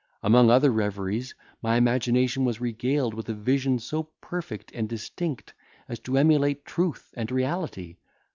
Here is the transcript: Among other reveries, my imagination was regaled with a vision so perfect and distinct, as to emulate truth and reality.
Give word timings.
Among 0.23 0.49
other 0.49 0.71
reveries, 0.71 1.35
my 1.61 1.75
imagination 1.75 2.43
was 2.43 2.59
regaled 2.59 3.13
with 3.13 3.29
a 3.29 3.35
vision 3.35 3.77
so 3.77 4.09
perfect 4.19 4.71
and 4.73 4.89
distinct, 4.89 5.53
as 5.87 5.99
to 5.99 6.17
emulate 6.17 6.65
truth 6.65 7.13
and 7.15 7.29
reality. 7.31 7.97